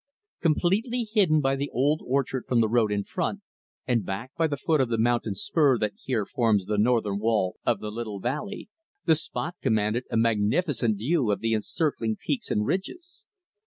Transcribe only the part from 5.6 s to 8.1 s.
that here forms the northern wall of the